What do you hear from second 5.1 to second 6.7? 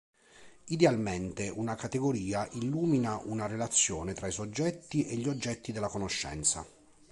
gli oggetti della conoscenza.